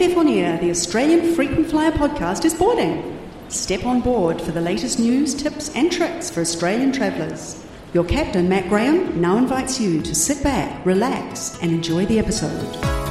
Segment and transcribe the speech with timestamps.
[0.00, 3.18] AFF On Air, the Australian Frequent Flyer podcast, is boarding.
[3.48, 7.66] Step on board for the latest news, tips, and tricks for Australian travellers.
[7.92, 13.07] Your captain, Matt Graham, now invites you to sit back, relax, and enjoy the episode.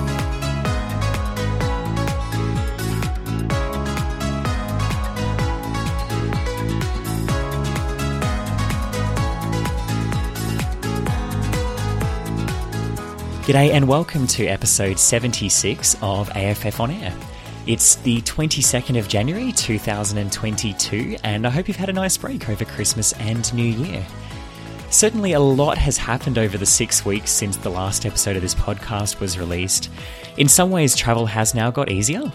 [13.48, 17.16] G'day and welcome to episode 76 of AFF On Air.
[17.66, 22.66] It's the 22nd of January 2022, and I hope you've had a nice break over
[22.66, 24.06] Christmas and New Year.
[24.90, 28.54] Certainly, a lot has happened over the six weeks since the last episode of this
[28.54, 29.90] podcast was released.
[30.36, 32.30] In some ways, travel has now got easier.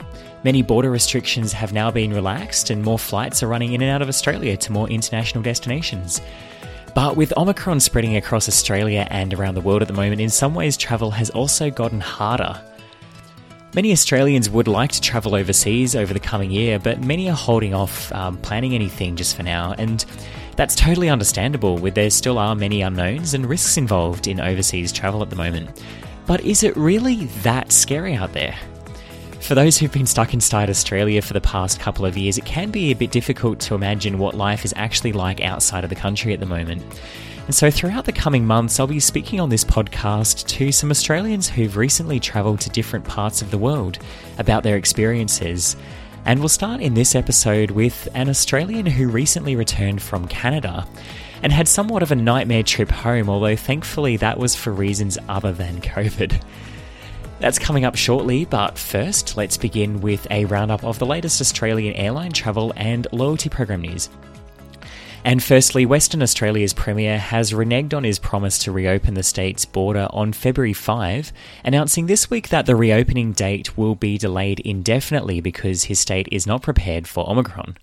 [0.44, 4.00] Many border restrictions have now been relaxed, and more flights are running in and out
[4.00, 6.22] of Australia to more international destinations.
[6.94, 10.54] But with Omicron spreading across Australia and around the world at the moment, in some
[10.54, 12.60] ways travel has also gotten harder.
[13.74, 17.72] Many Australians would like to travel overseas over the coming year, but many are holding
[17.72, 20.04] off um, planning anything just for now, and
[20.56, 25.22] that's totally understandable, with there still are many unknowns and risks involved in overseas travel
[25.22, 25.82] at the moment.
[26.26, 28.54] But is it really that scary out there?
[29.42, 32.70] For those who've been stuck inside Australia for the past couple of years, it can
[32.70, 36.32] be a bit difficult to imagine what life is actually like outside of the country
[36.32, 36.80] at the moment.
[37.46, 41.48] And so, throughout the coming months, I'll be speaking on this podcast to some Australians
[41.48, 43.98] who've recently travelled to different parts of the world
[44.38, 45.74] about their experiences.
[46.24, 50.86] And we'll start in this episode with an Australian who recently returned from Canada
[51.42, 55.50] and had somewhat of a nightmare trip home, although thankfully that was for reasons other
[55.50, 56.40] than COVID.
[57.42, 61.92] That's coming up shortly, but first, let's begin with a roundup of the latest Australian
[61.94, 64.08] airline travel and loyalty program news.
[65.24, 70.06] And firstly, Western Australia's Premier has reneged on his promise to reopen the state's border
[70.10, 71.32] on February 5,
[71.64, 76.46] announcing this week that the reopening date will be delayed indefinitely because his state is
[76.46, 77.76] not prepared for Omicron.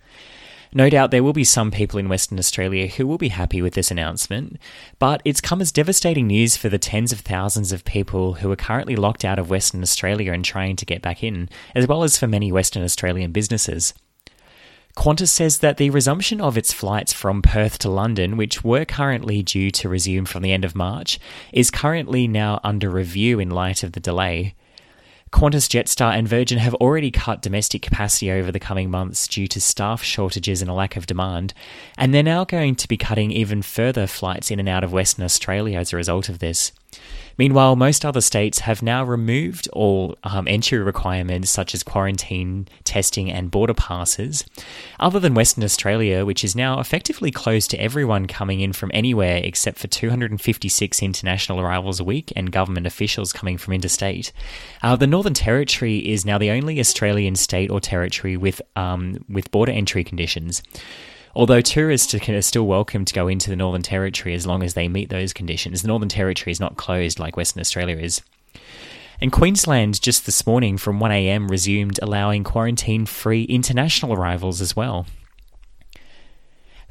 [0.71, 3.73] No doubt there will be some people in Western Australia who will be happy with
[3.73, 4.57] this announcement,
[4.99, 8.55] but it's come as devastating news for the tens of thousands of people who are
[8.55, 12.19] currently locked out of Western Australia and trying to get back in, as well as
[12.19, 13.95] for many Western Australian businesses.
[14.95, 19.41] Qantas says that the resumption of its flights from Perth to London, which were currently
[19.41, 21.19] due to resume from the end of March,
[21.51, 24.53] is currently now under review in light of the delay.
[25.31, 29.61] Qantas, Jetstar, and Virgin have already cut domestic capacity over the coming months due to
[29.61, 31.53] staff shortages and a lack of demand,
[31.97, 35.23] and they're now going to be cutting even further flights in and out of Western
[35.23, 36.71] Australia as a result of this.
[37.39, 43.31] Meanwhile, most other states have now removed all um, entry requirements such as quarantine, testing,
[43.31, 44.43] and border passes,
[44.99, 49.39] other than Western Australia, which is now effectively closed to everyone coming in from anywhere
[49.41, 54.33] except for 256 international arrivals a week and government officials coming from interstate.
[54.83, 59.49] Uh, the Northern Territory is now the only Australian state or territory with um, with
[59.49, 60.61] border entry conditions.
[61.35, 64.87] Although tourists are still welcome to go into the Northern Territory as long as they
[64.87, 68.21] meet those conditions, the Northern Territory is not closed like Western Australia is.
[69.21, 75.05] And Queensland, just this morning from 1am, resumed allowing quarantine free international arrivals as well.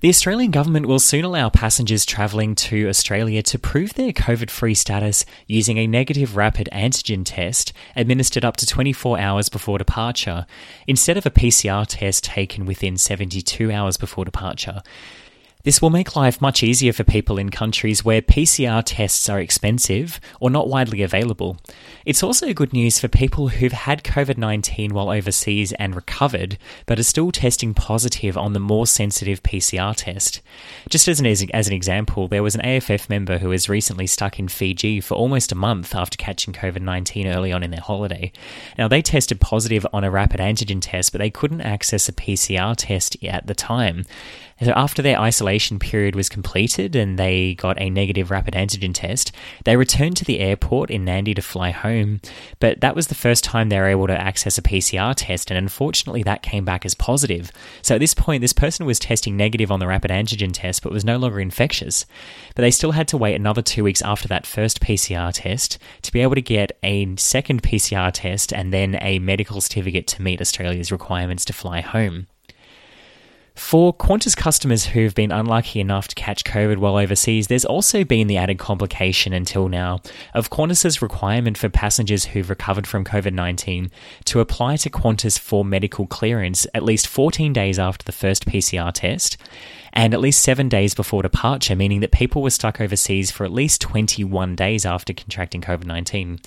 [0.00, 4.74] The Australian government will soon allow passengers travelling to Australia to prove their COVID free
[4.74, 10.46] status using a negative rapid antigen test administered up to 24 hours before departure,
[10.86, 14.82] instead of a PCR test taken within 72 hours before departure.
[15.64, 20.20] This will make life much easier for people in countries where PCR tests are expensive
[20.38, 21.58] or not widely available.
[22.06, 27.00] It's also good news for people who've had COVID 19 while overseas and recovered, but
[27.00, 30.42] are still testing positive on the more sensitive PCR test.
[30.88, 34.38] Just as an, as an example, there was an AFF member who was recently stuck
[34.38, 38.30] in Fiji for almost a month after catching COVID 19 early on in their holiday.
[38.78, 42.76] Now, they tested positive on a rapid antigen test, but they couldn't access a PCR
[42.76, 44.04] test at the time.
[44.60, 49.30] So after their isolation period was completed and they got a negative rapid antigen test,
[49.64, 52.20] they returned to the airport in Nadi to fly home.
[52.58, 55.58] But that was the first time they were able to access a PCR test, and
[55.58, 57.52] unfortunately, that came back as positive.
[57.82, 60.92] So at this point, this person was testing negative on the rapid antigen test, but
[60.92, 62.04] was no longer infectious.
[62.56, 66.12] But they still had to wait another two weeks after that first PCR test to
[66.12, 70.40] be able to get a second PCR test and then a medical certificate to meet
[70.40, 72.26] Australia's requirements to fly home.
[73.58, 78.28] For Qantas customers who've been unlucky enough to catch COVID while overseas, there's also been
[78.28, 79.98] the added complication until now
[80.32, 83.90] of Qantas's requirement for passengers who've recovered from COVID 19
[84.26, 88.92] to apply to Qantas for medical clearance at least 14 days after the first PCR
[88.92, 89.36] test
[89.92, 93.52] and at least seven days before departure, meaning that people were stuck overseas for at
[93.52, 96.38] least 21 days after contracting COVID 19.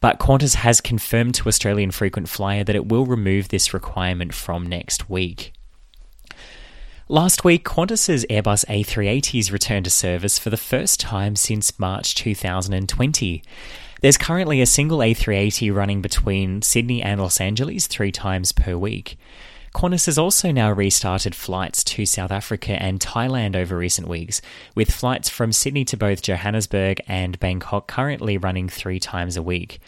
[0.00, 4.66] But Qantas has confirmed to Australian Frequent Flyer that it will remove this requirement from
[4.66, 5.52] next week.
[7.10, 13.42] Last week, Qantas's Airbus A380s returned to service for the first time since March 2020.
[14.02, 19.16] There's currently a single A380 running between Sydney and Los Angeles three times per week.
[19.74, 24.42] Qantas has also now restarted flights to South Africa and Thailand over recent weeks,
[24.74, 29.80] with flights from Sydney to both Johannesburg and Bangkok currently running three times a week.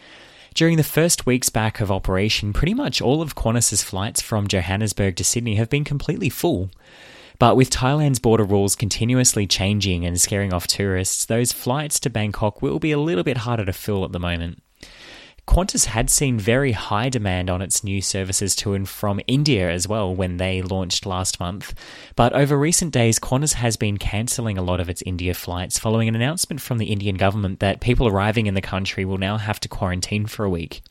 [0.54, 5.16] During the first weeks back of operation, pretty much all of Qantas's flights from Johannesburg
[5.16, 6.70] to Sydney have been completely full.
[7.38, 12.60] But with Thailand's border rules continuously changing and scaring off tourists, those flights to Bangkok
[12.60, 14.62] will be a little bit harder to fill at the moment.
[15.50, 19.88] Qantas had seen very high demand on its new services to and from India as
[19.88, 21.74] well when they launched last month.
[22.14, 26.06] But over recent days, Qantas has been cancelling a lot of its India flights following
[26.06, 29.58] an announcement from the Indian government that people arriving in the country will now have
[29.58, 30.82] to quarantine for a week.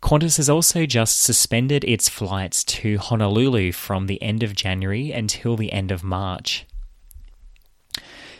[0.00, 5.56] Qantas has also just suspended its flights to Honolulu from the end of January until
[5.56, 6.64] the end of March.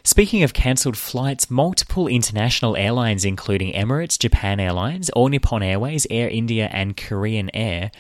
[0.06, 6.28] Speaking of cancelled flights, multiple international airlines, including Emirates, Japan Airlines, All Nippon Airways, Air
[6.28, 7.90] India, and Korean Air,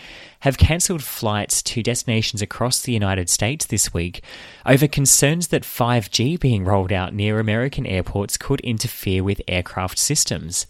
[0.40, 4.22] have cancelled flights to destinations across the United States this week
[4.66, 10.66] over concerns that 5G being rolled out near American airports could interfere with aircraft systems.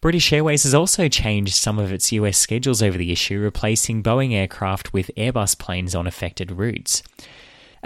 [0.00, 4.32] British Airways has also changed some of its US schedules over the issue, replacing Boeing
[4.32, 7.04] aircraft with Airbus planes on affected routes.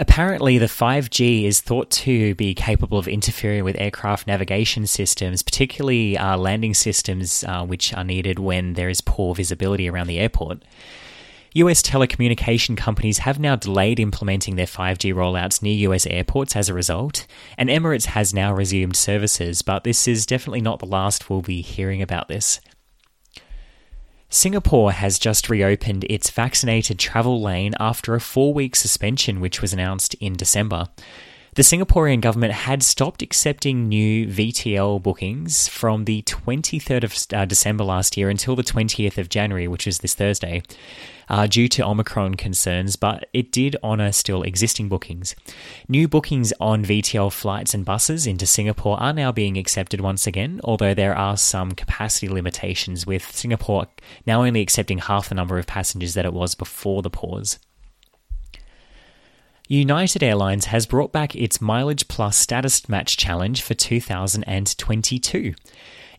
[0.01, 6.17] Apparently, the 5G is thought to be capable of interfering with aircraft navigation systems, particularly
[6.17, 10.63] uh, landing systems uh, which are needed when there is poor visibility around the airport.
[11.53, 16.73] US telecommunication companies have now delayed implementing their 5G rollouts near US airports as a
[16.73, 21.43] result, and Emirates has now resumed services, but this is definitely not the last we'll
[21.43, 22.59] be hearing about this.
[24.33, 29.73] Singapore has just reopened its vaccinated travel lane after a four week suspension, which was
[29.73, 30.87] announced in December.
[31.55, 37.83] The Singaporean government had stopped accepting new VTL bookings from the 23rd of uh, December
[37.83, 40.63] last year until the 20th of January, which is this Thursday,
[41.31, 45.33] uh, due to Omicron concerns, but it did honour still existing bookings.
[45.87, 50.59] New bookings on VTL flights and buses into Singapore are now being accepted once again,
[50.65, 53.87] although there are some capacity limitations, with Singapore
[54.27, 57.59] now only accepting half the number of passengers that it was before the pause.
[59.69, 65.53] United Airlines has brought back its Mileage Plus Status Match Challenge for 2022.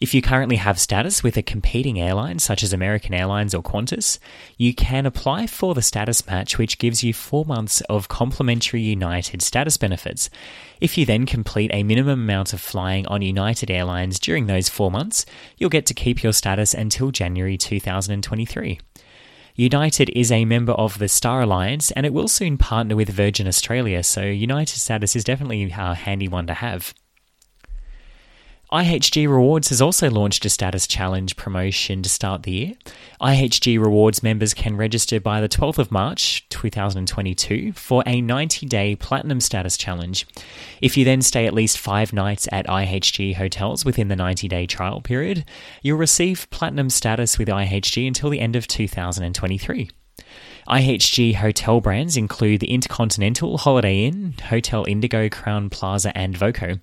[0.02, 4.19] If you currently have status with a competing airline such as American Airlines or Qantas,
[4.58, 9.43] you can apply for the status match, which gives you four months of complimentary United
[9.43, 10.28] status benefits.
[10.81, 14.90] If you then complete a minimum amount of flying on United Airlines during those four
[14.90, 15.25] months,
[15.56, 18.81] you'll get to keep your status until January 2023.
[19.54, 23.46] United is a member of the Star Alliance and it will soon partner with Virgin
[23.46, 26.93] Australia, so United status is definitely a handy one to have.
[28.72, 32.72] IHG Rewards has also launched a status challenge promotion to start the year.
[33.20, 38.96] IHG Rewards members can register by the 12th of March 2022 for a 90 day
[38.96, 40.26] platinum status challenge.
[40.80, 44.64] If you then stay at least five nights at IHG hotels within the 90 day
[44.64, 45.44] trial period,
[45.82, 49.90] you'll receive platinum status with IHG until the end of 2023.
[50.66, 56.78] IHG hotel brands include the Intercontinental, Holiday Inn, Hotel Indigo, Crowne Plaza, and Voco.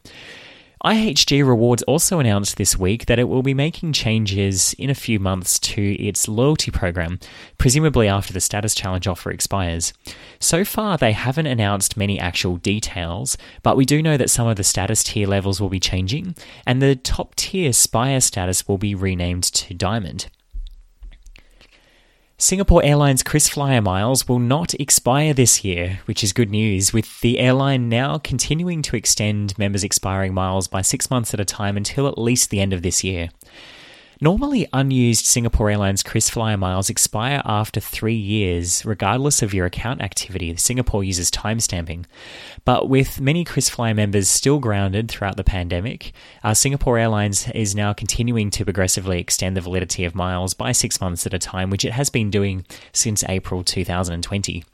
[0.85, 5.19] IHG Rewards also announced this week that it will be making changes in a few
[5.19, 7.19] months to its loyalty program,
[7.57, 9.91] presumably after the status challenge offer expires.
[10.39, 14.55] So far, they haven't announced many actual details, but we do know that some of
[14.55, 16.33] the status tier levels will be changing,
[16.65, 20.27] and the top tier Spire status will be renamed to Diamond.
[22.41, 27.37] Singapore Airlines KrisFlyer miles will not expire this year, which is good news, with the
[27.37, 32.07] airline now continuing to extend members' expiring miles by six months at a time until
[32.07, 33.27] at least the end of this year.
[34.21, 40.53] Normally, unused Singapore Airlines KrisFlyer miles expire after three years, regardless of your account activity.
[40.57, 42.03] Singapore uses timestamping.
[42.65, 46.11] But with many KrisFlyer members still grounded throughout the pandemic,
[46.43, 50.99] uh, Singapore Airlines is now continuing to progressively extend the validity of miles by six
[50.99, 54.65] months at a time, which it has been doing since April 2020.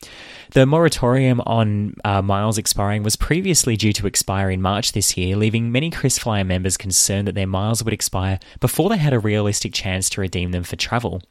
[0.55, 5.35] The moratorium on uh, miles expiring was previously due to expire in March this year,
[5.35, 9.73] leaving many KrisFlyer members concerned that their miles would expire before they had a realistic
[9.73, 11.21] chance to redeem them for travel.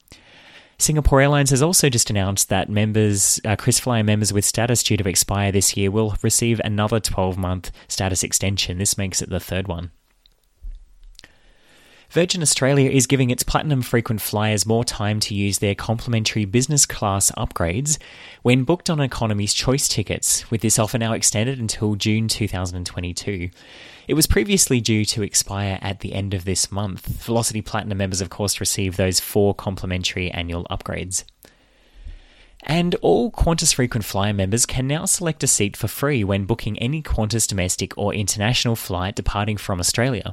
[0.76, 5.08] Singapore Airlines has also just announced that members, uh, KrisFlyer members with status due to
[5.08, 8.76] expire this year will receive another 12 month status extension.
[8.76, 9.90] This makes it the third one.
[12.14, 16.86] Virgin Australia is giving its platinum frequent flyers more time to use their complimentary business
[16.86, 17.98] class upgrades
[18.42, 23.50] when booked on economy's choice tickets, with this offer now extended until June 2022.
[24.06, 27.04] It was previously due to expire at the end of this month.
[27.24, 31.24] Velocity Platinum members, of course, receive those four complimentary annual upgrades.
[32.66, 36.78] And all Qantas frequent flyer members can now select a seat for free when booking
[36.78, 40.32] any Qantas domestic or international flight departing from Australia,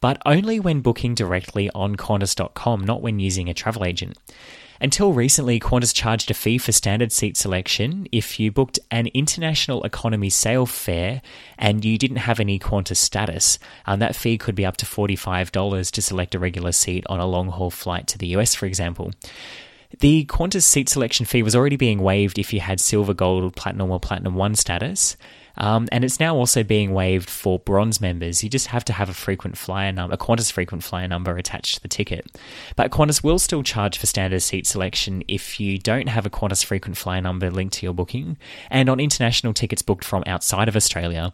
[0.00, 4.16] but only when booking directly on Qantas.com, not when using a travel agent.
[4.80, 9.84] Until recently, Qantas charged a fee for standard seat selection if you booked an international
[9.84, 11.22] economy sale fare
[11.56, 13.60] and you didn't have any Qantas status.
[13.86, 17.26] And that fee could be up to $45 to select a regular seat on a
[17.26, 19.12] long haul flight to the US, for example.
[20.00, 23.90] The Qantas seat selection fee was already being waived if you had silver, gold, platinum,
[23.90, 25.16] or platinum 1 status.
[25.56, 28.42] Um, and it's now also being waived for bronze members.
[28.42, 31.76] You just have to have a frequent flyer number, a Qantas frequent flyer number attached
[31.76, 32.26] to the ticket.
[32.76, 36.64] But Qantas will still charge for standard seat selection if you don't have a Qantas
[36.64, 38.38] frequent flyer number linked to your booking,
[38.70, 41.32] and on international tickets booked from outside of Australia.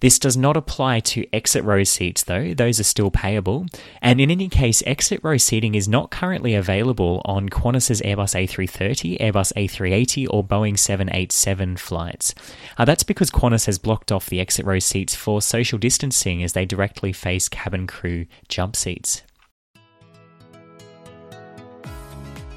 [0.00, 3.66] This does not apply to exit row seats, though, those are still payable.
[4.00, 9.20] And in any case, exit row seating is not currently available on Qantas's Airbus A330,
[9.20, 12.34] Airbus A380, or Boeing 787 flights.
[12.76, 16.52] Uh, that's because Qantas has blocked off the exit row seats for social distancing as
[16.52, 19.22] they directly face cabin crew jump seats.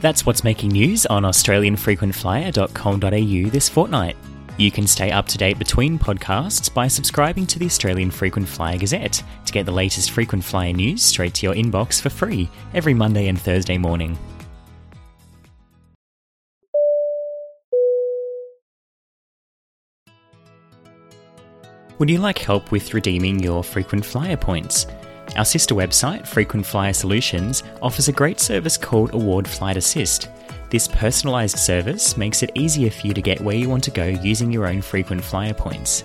[0.01, 4.17] That's what's making news on AustralianFrequentFlyer.com.au this fortnight.
[4.57, 8.77] You can stay up to date between podcasts by subscribing to the Australian Frequent Flyer
[8.77, 12.93] Gazette to get the latest frequent flyer news straight to your inbox for free every
[12.93, 14.17] Monday and Thursday morning.
[22.01, 24.88] Would you like help with redeeming your frequent flyer points?
[25.38, 30.27] Our sister website, Frequent Flyer Solutions, offers a great service called Award Flight Assist.
[30.72, 34.08] This personalised service makes it easier for you to get where you want to go
[34.08, 36.03] using your own frequent flyer points.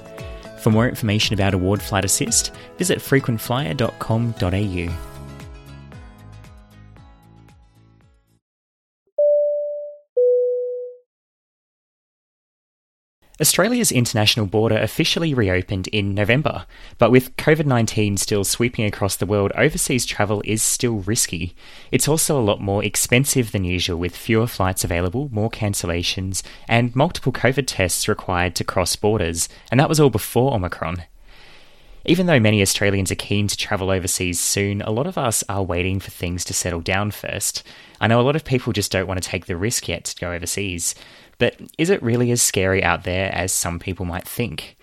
[0.59, 5.16] For more information about Award Flight Assist, visit frequentflyer.com.au.
[13.39, 16.65] Australia's international border officially reopened in November,
[16.97, 21.55] but with COVID 19 still sweeping across the world, overseas travel is still risky.
[21.93, 26.97] It's also a lot more expensive than usual, with fewer flights available, more cancellations, and
[26.97, 31.03] multiple COVID tests required to cross borders, and that was all before Omicron.
[32.09, 35.63] Even though many Australians are keen to travel overseas soon, a lot of us are
[35.63, 37.65] waiting for things to settle down first.
[38.01, 40.17] I know a lot of people just don't want to take the risk yet to
[40.17, 40.95] go overseas.
[41.39, 44.77] But is it really as scary out there as some people might think?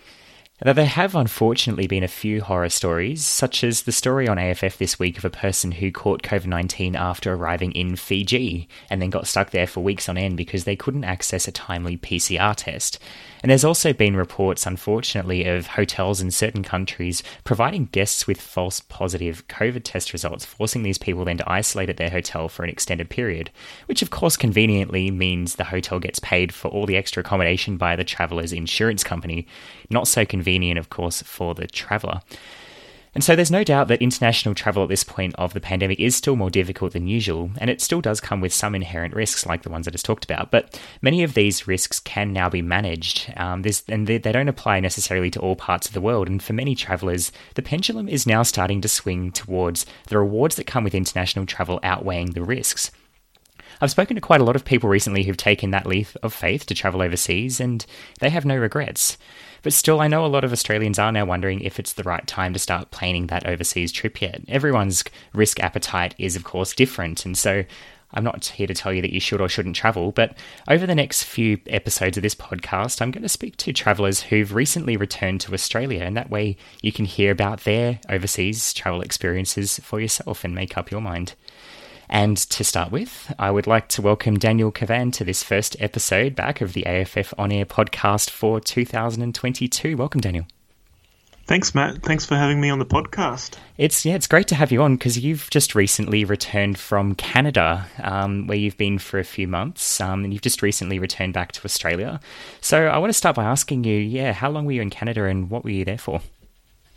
[0.64, 4.78] Though there have unfortunately been a few horror stories, such as the story on AFF
[4.78, 9.10] this week of a person who caught COVID 19 after arriving in Fiji and then
[9.10, 12.98] got stuck there for weeks on end because they couldn't access a timely PCR test.
[13.44, 18.80] And there's also been reports, unfortunately, of hotels in certain countries providing guests with false
[18.80, 22.70] positive COVID test results, forcing these people then to isolate at their hotel for an
[22.70, 23.50] extended period,
[23.84, 27.94] which of course conveniently means the hotel gets paid for all the extra accommodation by
[27.96, 29.46] the traveller's insurance company.
[29.90, 32.22] Not so convenient, of course, for the traveller.
[33.14, 36.16] And so there's no doubt that international travel at this point of the pandemic is
[36.16, 39.62] still more difficult than usual, and it still does come with some inherent risks like
[39.62, 40.50] the ones I just talked about.
[40.50, 44.80] But many of these risks can now be managed, um, and they, they don't apply
[44.80, 46.28] necessarily to all parts of the world.
[46.28, 50.66] And for many travellers, the pendulum is now starting to swing towards the rewards that
[50.66, 52.90] come with international travel outweighing the risks.
[53.80, 56.66] I've spoken to quite a lot of people recently who've taken that leap of faith
[56.66, 57.84] to travel overseas, and
[58.20, 59.18] they have no regrets.
[59.62, 62.26] But still, I know a lot of Australians are now wondering if it's the right
[62.26, 64.42] time to start planning that overseas trip yet.
[64.46, 67.64] Everyone's risk appetite is, of course, different, and so
[68.14, 70.36] I'm not here to tell you that you should or shouldn't travel, but
[70.68, 74.54] over the next few episodes of this podcast, I'm going to speak to travellers who've
[74.54, 79.80] recently returned to Australia, and that way you can hear about their overseas travel experiences
[79.80, 81.34] for yourself and make up your mind.
[82.08, 86.36] And to start with, I would like to welcome Daniel Cavan to this first episode
[86.36, 89.96] back of the AFF On Air podcast for 2022.
[89.96, 90.46] Welcome, Daniel.
[91.46, 92.02] Thanks, Matt.
[92.02, 93.58] Thanks for having me on the podcast.
[93.76, 97.86] It's yeah, it's great to have you on because you've just recently returned from Canada,
[98.02, 101.52] um, where you've been for a few months, um, and you've just recently returned back
[101.52, 102.18] to Australia.
[102.62, 105.24] So I want to start by asking you, yeah, how long were you in Canada
[105.24, 106.22] and what were you there for?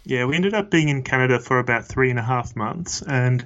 [0.06, 3.46] Yeah, we ended up being in Canada for about three and a half months, and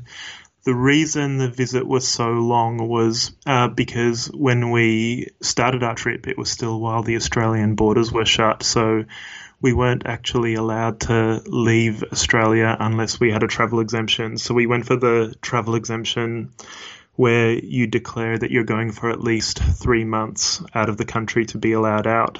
[0.63, 6.27] the reason the visit was so long was uh, because when we started our trip,
[6.27, 8.61] it was still while the Australian borders were shut.
[8.63, 9.05] So
[9.59, 14.37] we weren't actually allowed to leave Australia unless we had a travel exemption.
[14.37, 16.51] So we went for the travel exemption
[17.15, 21.45] where you declare that you're going for at least three months out of the country
[21.45, 22.39] to be allowed out.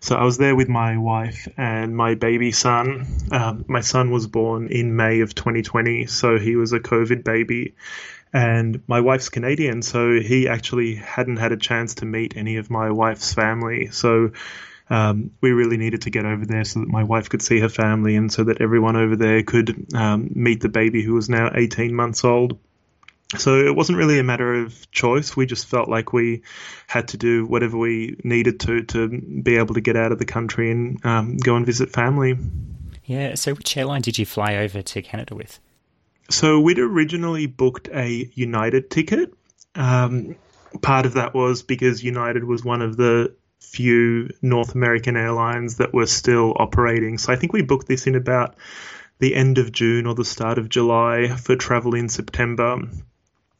[0.00, 3.06] So I was there with my wife and my baby son.
[3.30, 7.74] Um, my son was born in May of 2020, so he was a COVID baby.
[8.32, 12.70] And my wife's Canadian, so he actually hadn't had a chance to meet any of
[12.70, 13.88] my wife's family.
[13.88, 14.30] So
[14.88, 17.68] um, we really needed to get over there so that my wife could see her
[17.68, 21.50] family and so that everyone over there could um, meet the baby who was now
[21.54, 22.58] 18 months old.
[23.36, 25.36] So it wasn't really a matter of choice.
[25.36, 26.42] We just felt like we
[26.88, 30.24] had to do whatever we needed to to be able to get out of the
[30.24, 32.36] country and um, go and visit family.
[33.04, 33.36] Yeah.
[33.36, 35.60] So which airline did you fly over to Canada with?
[36.28, 39.32] So we'd originally booked a United ticket.
[39.74, 40.36] Um,
[40.82, 45.92] part of that was because United was one of the few North American airlines that
[45.92, 47.18] were still operating.
[47.18, 48.56] So I think we booked this in about
[49.18, 52.78] the end of June or the start of July for travel in September.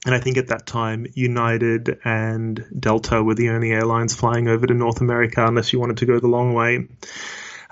[0.07, 4.67] And I think at that time, United and Delta were the only airlines flying over
[4.67, 6.89] to North America unless you wanted to go the long way.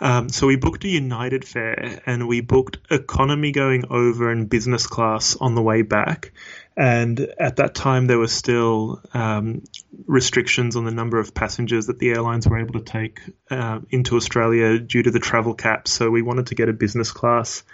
[0.00, 4.86] Um, so we booked a United fare and we booked economy going over and business
[4.86, 6.32] class on the way back.
[6.76, 9.64] And at that time, there were still um,
[10.06, 13.20] restrictions on the number of passengers that the airlines were able to take
[13.50, 15.88] uh, into Australia due to the travel cap.
[15.88, 17.64] So we wanted to get a business class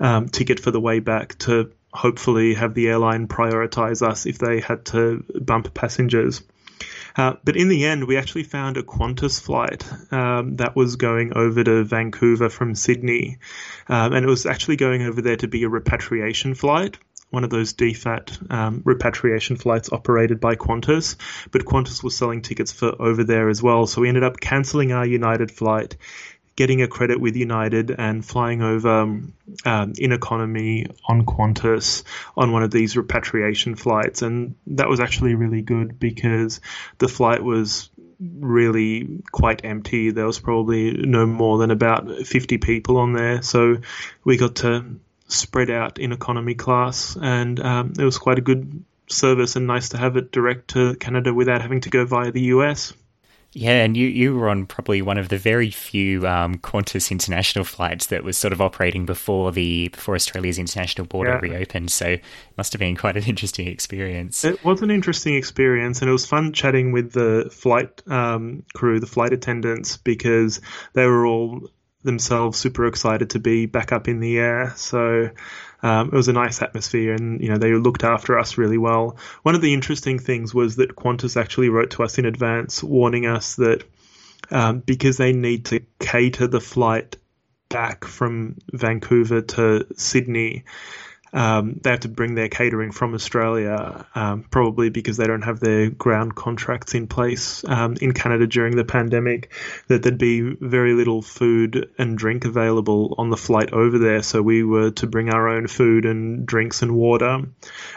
[0.00, 4.60] um, ticket for the way back to hopefully have the airline prioritize us if they
[4.60, 6.42] had to bump passengers.
[7.16, 11.36] Uh, but in the end, we actually found a Qantas flight um, that was going
[11.36, 13.38] over to Vancouver from Sydney.
[13.88, 16.98] Um, and it was actually going over there to be a repatriation flight
[17.34, 21.16] one of those DFAT um, repatriation flights operated by Qantas,
[21.50, 23.86] but Qantas was selling tickets for over there as well.
[23.86, 25.96] So we ended up cancelling our United flight,
[26.56, 29.02] getting a credit with United, and flying over
[29.64, 32.04] um, in economy on Qantas
[32.36, 34.22] on one of these repatriation flights.
[34.22, 36.60] And that was actually really good because
[36.98, 37.90] the flight was
[38.20, 40.10] really quite empty.
[40.10, 43.42] There was probably no more than about 50 people on there.
[43.42, 43.78] So
[44.24, 48.84] we got to spread out in economy class, and um, it was quite a good
[49.08, 52.42] service and nice to have it direct to Canada without having to go via the
[52.42, 52.92] US.
[53.56, 57.64] Yeah, and you, you were on probably one of the very few um, Qantas international
[57.64, 61.50] flights that was sort of operating before the before Australia's international border yeah.
[61.50, 61.92] reopened.
[61.92, 62.24] So it
[62.56, 64.44] must have been quite an interesting experience.
[64.44, 68.98] It was an interesting experience, and it was fun chatting with the flight um, crew,
[68.98, 70.60] the flight attendants, because
[70.94, 71.70] they were all
[72.04, 74.72] themselves super excited to be back up in the air.
[74.76, 75.30] So
[75.82, 79.18] um, it was a nice atmosphere, and you know they looked after us really well.
[79.42, 83.26] One of the interesting things was that Qantas actually wrote to us in advance, warning
[83.26, 83.84] us that
[84.50, 87.16] um, because they need to cater the flight
[87.68, 90.64] back from Vancouver to Sydney
[91.34, 95.58] um, they have to bring their catering from Australia, um, probably because they don't have
[95.58, 99.52] their ground contracts in place um, in Canada during the pandemic.
[99.88, 104.40] That there'd be very little food and drink available on the flight over there, so
[104.40, 107.40] we were to bring our own food and drinks and water.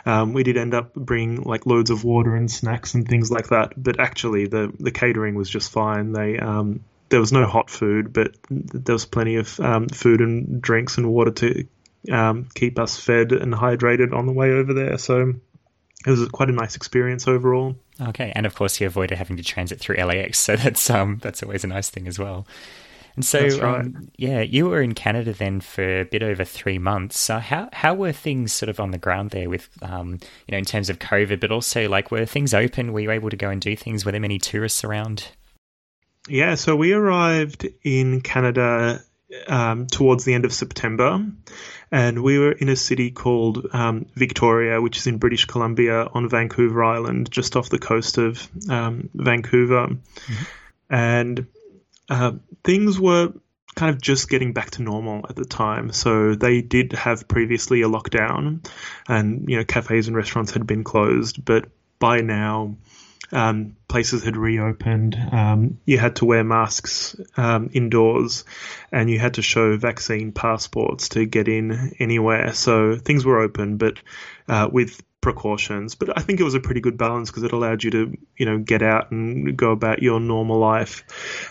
[0.06, 3.50] Um, we did end up bringing like loads of water and snacks and things like
[3.50, 6.12] that, but actually the the catering was just fine.
[6.12, 10.62] They um, there was no hot food, but there was plenty of um, food and
[10.62, 11.68] drinks and water to
[12.12, 14.98] um, keep us fed and hydrated on the way over there.
[14.98, 15.34] So
[16.06, 17.76] it was quite a nice experience overall.
[18.00, 21.44] Okay, and of course you avoided having to transit through LAX, so that's um that's
[21.44, 22.48] always a nice thing as well.
[23.18, 23.80] And so, right.
[23.82, 27.20] um, yeah, you were in Canada then for a bit over three months.
[27.20, 30.60] So how how were things sort of on the ground there with, um, you know,
[30.60, 32.94] in terms of COVID, but also like were things open?
[32.94, 34.06] Were you able to go and do things?
[34.06, 35.30] Were there many tourists around?
[36.30, 39.02] Yeah, so we arrived in Canada
[39.48, 41.26] um, towards the end of September,
[41.92, 46.30] and we were in a city called um, Victoria, which is in British Columbia on
[46.30, 49.88] Vancouver Island, just off the coast of um, Vancouver.
[49.88, 50.44] Mm-hmm.
[50.90, 51.48] And
[52.10, 53.34] uh, things were
[53.76, 55.92] kind of just getting back to normal at the time.
[55.94, 58.68] So they did have previously a lockdown,
[59.08, 61.70] and you know cafes and restaurants had been closed, but
[62.00, 62.76] by now
[63.32, 65.16] um, places had reopened.
[65.32, 68.44] Um, you had to wear masks um, indoors,
[68.92, 72.54] and you had to show vaccine passports to get in anywhere.
[72.54, 74.00] So things were open, but
[74.48, 75.96] uh, with precautions.
[75.96, 78.46] But I think it was a pretty good balance because it allowed you to, you
[78.46, 81.04] know, get out and go about your normal life.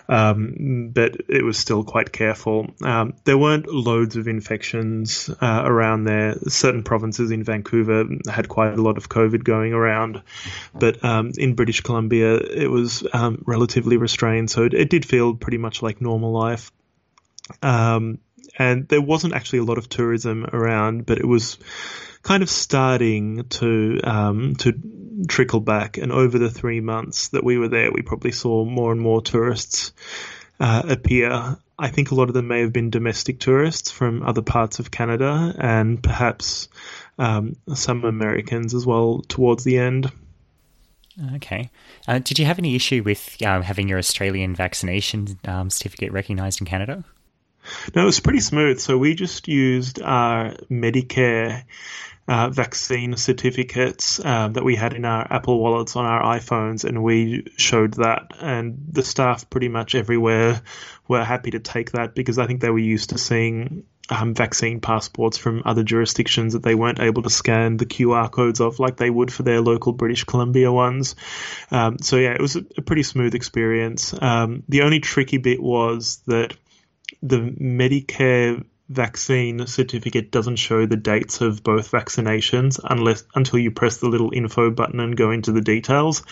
[0.09, 2.71] Um, but it was still quite careful.
[2.83, 6.39] Um, there weren't loads of infections uh, around there.
[6.49, 10.23] Certain provinces in Vancouver had quite a lot of COVID going around,
[10.75, 14.51] but um, in British Columbia it was um, relatively restrained.
[14.51, 16.73] So it, it, did feel pretty much like normal life.
[17.63, 18.21] Um,
[18.59, 21.59] and there wasn't actually a lot of tourism around, but it was
[22.27, 24.73] kind of starting to um, to
[25.29, 25.97] trickle back.
[25.97, 29.23] And over the three months that we were there, we probably saw more and more
[29.23, 29.93] tourists
[30.59, 31.57] uh, appear.
[31.79, 34.91] I think a lot of them may have been domestic tourists from other parts of
[34.91, 36.69] Canada, and perhaps
[37.19, 40.11] um, some Americans as well towards the end.
[41.37, 41.71] Okay.
[42.09, 46.61] Uh, did you have any issue with um, having your Australian vaccination um, certificate recognised
[46.61, 47.05] in Canada?
[47.95, 48.81] No, it was pretty smooth.
[48.81, 51.65] So we just used our Medicare
[52.29, 57.03] uh, vaccine certificates um, that we had in our Apple wallets on our iPhones, and
[57.03, 58.33] we showed that.
[58.41, 60.61] And the staff pretty much everywhere
[61.07, 64.81] were happy to take that because I think they were used to seeing um, vaccine
[64.81, 68.97] passports from other jurisdictions that they weren't able to scan the QR codes of like
[68.97, 71.17] they would for their local British Columbia ones.
[71.71, 74.15] Um, so yeah, it was a, a pretty smooth experience.
[74.21, 76.57] Um, the only tricky bit was that
[77.29, 83.97] the Medicare vaccine certificate doesn't show the dates of both vaccinations unless until you press
[83.99, 86.23] the little info button and go into the details.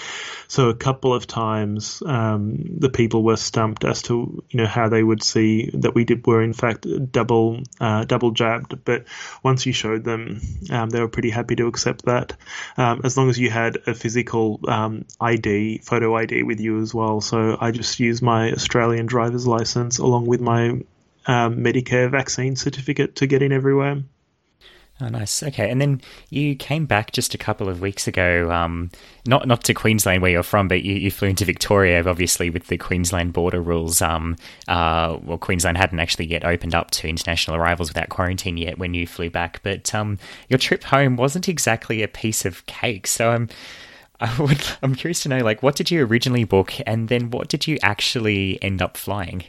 [0.47, 4.89] So a couple of times um, the people were stumped as to you know how
[4.89, 8.85] they would see that we did were in fact double uh, double jabbed.
[8.85, 9.07] But
[9.43, 10.41] once you showed them,
[10.71, 12.37] um, they were pretty happy to accept that
[12.77, 16.95] um, as long as you had a physical um, ID photo ID with you as
[16.95, 17.21] well.
[17.21, 20.81] So I just used my Australian driver's license along with my
[21.27, 24.03] um, Medicare vaccine certificate to get in everywhere.
[25.01, 25.43] Oh, nice.
[25.43, 28.91] Okay, and then you came back just a couple of weeks ago, um,
[29.27, 32.69] not not to Queensland where you're from, but you, you, flew into Victoria, obviously with
[32.69, 34.01] the Queensland border rules.
[34.01, 34.37] Um,
[34.69, 38.95] uh, well, Queensland hadn't actually yet opened up to international arrivals without quarantine yet when
[38.95, 40.17] you flew back, but um,
[40.49, 43.09] your trip home wasn't exactly a piece of cake.
[43.09, 43.49] So I'm.
[44.21, 47.49] I would, I'm curious to know, like, what did you originally book, and then what
[47.49, 49.43] did you actually end up flying?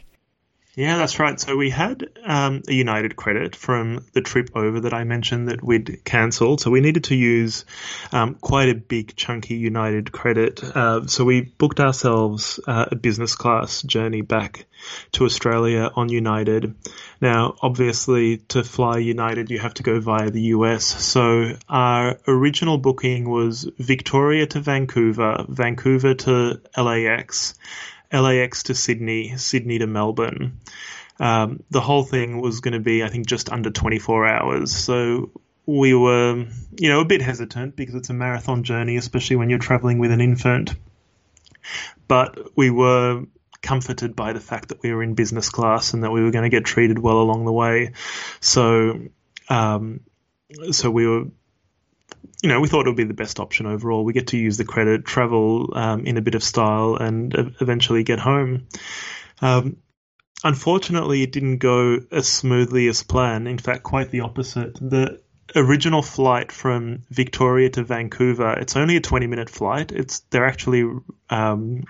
[0.76, 1.40] Yeah, that's right.
[1.40, 5.64] So we had um, a United credit from the trip over that I mentioned that
[5.64, 6.60] we'd cancelled.
[6.60, 7.64] So we needed to use
[8.12, 10.62] um, quite a big, chunky United credit.
[10.62, 14.66] Uh, so we booked ourselves uh, a business class journey back
[15.12, 16.74] to Australia on United.
[17.22, 20.84] Now, obviously, to fly United, you have to go via the US.
[20.84, 27.54] So our original booking was Victoria to Vancouver, Vancouver to LAX
[28.12, 30.60] LAX to Sydney, Sydney to Melbourne.
[31.18, 34.72] Um, the whole thing was going to be, I think, just under 24 hours.
[34.72, 35.30] So
[35.64, 36.46] we were,
[36.78, 40.12] you know, a bit hesitant because it's a marathon journey, especially when you're traveling with
[40.12, 40.74] an infant.
[42.06, 43.24] But we were
[43.62, 46.44] comforted by the fact that we were in business class and that we were going
[46.44, 47.92] to get treated well along the way.
[48.40, 49.00] So,
[49.48, 50.00] um,
[50.70, 51.24] so we were
[52.42, 54.04] you know, we thought it would be the best option overall.
[54.04, 58.02] We get to use the credit, travel um, in a bit of style, and eventually
[58.02, 58.66] get home.
[59.40, 59.78] Um,
[60.44, 63.48] unfortunately, it didn't go as smoothly as planned.
[63.48, 64.74] In fact, quite the opposite.
[64.74, 65.20] The
[65.54, 69.92] original flight from Victoria to Vancouver, it's only a 20 minute flight.
[69.92, 70.84] It's they're actually
[71.30, 71.84] um,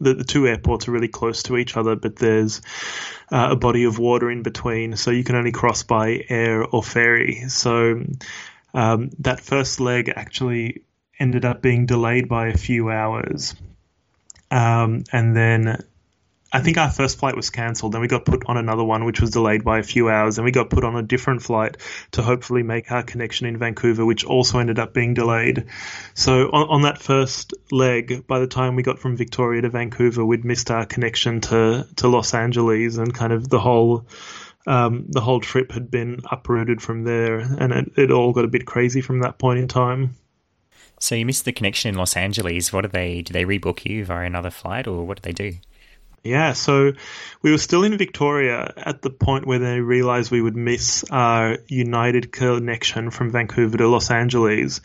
[0.00, 2.62] the, the, two airports are really close to each other, but there's
[3.30, 6.82] uh, a body of water in between, so you can only cross by air or
[6.82, 7.48] ferry.
[7.48, 8.02] So
[8.74, 10.82] um, that first leg actually
[11.18, 13.54] ended up being delayed by a few hours.
[14.50, 15.84] Um, and then
[16.52, 17.92] I think our first flight was cancelled.
[17.92, 20.38] Then we got put on another one, which was delayed by a few hours.
[20.38, 21.76] And we got put on a different flight
[22.12, 25.66] to hopefully make our connection in Vancouver, which also ended up being delayed.
[26.14, 30.24] So on, on that first leg, by the time we got from Victoria to Vancouver,
[30.24, 34.06] we'd missed our connection to, to Los Angeles and kind of the whole
[34.66, 38.48] um, the whole trip had been uprooted from there, and it, it all got a
[38.48, 40.14] bit crazy from that point in time.
[41.00, 42.72] So you missed the connection in Los Angeles.
[42.72, 43.22] What do they?
[43.22, 43.32] do?
[43.32, 45.58] they rebook you via another flight, or what do they do?
[46.22, 46.92] Yeah, so
[47.42, 51.58] we were still in Victoria at the point where they realized we would miss our
[51.68, 54.80] United connection from Vancouver to Los Angeles,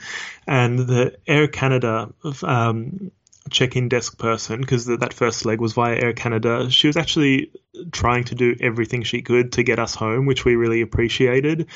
[0.45, 2.13] and the Air Canada
[2.43, 3.11] um,
[3.49, 6.69] check-in desk person because that first leg was via Air Canada.
[6.69, 7.51] She was actually
[7.91, 11.67] trying to do everything she could to get us home, which we really appreciated.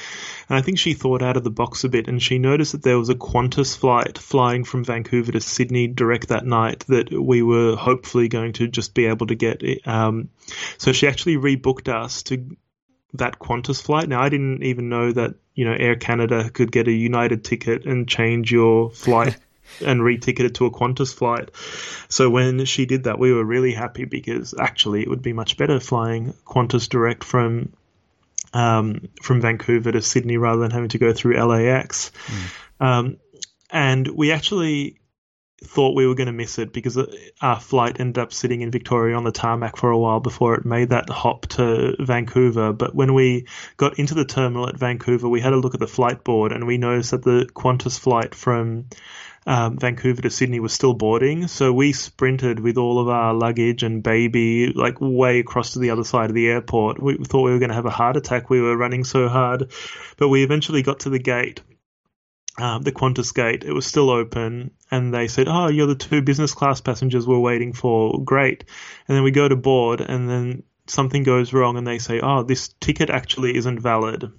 [0.50, 2.84] And I think she thought out of the box a bit, and she noticed that
[2.84, 7.42] there was a Qantas flight flying from Vancouver to Sydney direct that night that we
[7.42, 9.64] were hopefully going to just be able to get.
[9.86, 10.30] Um,
[10.78, 12.56] so she actually rebooked us to
[13.14, 14.10] that Qantas flight.
[14.10, 17.86] Now I didn't even know that you know Air Canada could get a United ticket
[17.86, 19.38] and change your flight
[19.86, 21.50] and reticket it to a Qantas flight.
[22.10, 25.58] So when she did that, we were really happy because actually it would be much
[25.58, 27.74] better flying Qantas direct from
[28.54, 32.12] um, from Vancouver to Sydney rather than having to go through LAX.
[32.28, 32.86] Mm.
[32.86, 33.18] Um,
[33.72, 35.00] and we actually
[35.64, 36.98] thought we were going to miss it because
[37.42, 40.66] our flight ended up sitting in Victoria on the tarmac for a while before it
[40.66, 42.74] made that hop to Vancouver.
[42.74, 43.48] But when we
[43.78, 46.68] got into the terminal at Vancouver, we had a look at the flight board and
[46.68, 48.86] we noticed that the Qantas flight from
[49.46, 51.48] um, Vancouver to Sydney was still boarding.
[51.48, 55.90] So we sprinted with all of our luggage and baby like way across to the
[55.90, 57.02] other side of the airport.
[57.02, 58.50] We thought we were going to have a heart attack.
[58.50, 59.72] We were running so hard,
[60.18, 61.62] but we eventually got to the gate.
[62.60, 66.22] Um, the Qantas gate, it was still open, and they said, "Oh, you're the two
[66.22, 68.24] business class passengers we're waiting for.
[68.24, 68.66] Great!"
[69.08, 72.44] And then we go to board, and then something goes wrong, and they say, "Oh,
[72.44, 74.32] this ticket actually isn't valid."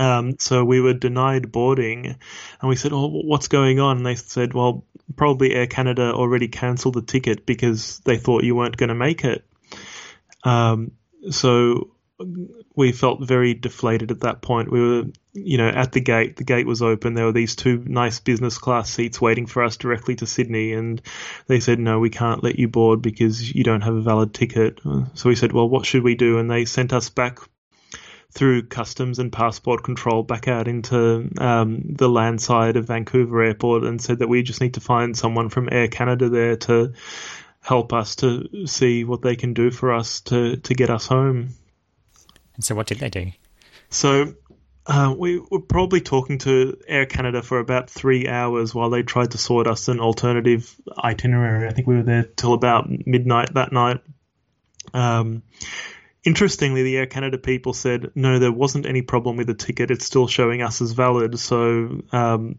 [0.00, 4.14] Um, so we were denied boarding, and we said, "Oh, what's going on?" And they
[4.14, 8.88] said, "Well, probably Air Canada already cancelled the ticket because they thought you weren't going
[8.88, 9.44] to make it."
[10.42, 10.92] Um,
[11.30, 11.90] so
[12.74, 14.72] we felt very deflated at that point.
[14.72, 16.36] We were, you know, at the gate.
[16.36, 17.12] The gate was open.
[17.12, 21.02] There were these two nice business class seats waiting for us directly to Sydney, and
[21.46, 24.80] they said, "No, we can't let you board because you don't have a valid ticket."
[25.12, 27.40] So we said, "Well, what should we do?" And they sent us back
[28.32, 33.84] through customs and passport control back out into um, the land side of Vancouver Airport
[33.84, 36.92] and said that we just need to find someone from Air Canada there to
[37.60, 41.50] help us to see what they can do for us to, to get us home.
[42.54, 43.32] And so, what did they do?
[43.90, 44.34] So,
[44.86, 49.32] uh, we were probably talking to Air Canada for about three hours while they tried
[49.32, 51.68] to sort us an alternative itinerary.
[51.68, 54.00] I think we were there till about midnight that night.
[54.94, 55.42] Um,
[56.22, 59.90] Interestingly, the Air Canada people said no, there wasn't any problem with the ticket.
[59.90, 61.38] It's still showing us as valid.
[61.38, 62.58] So um,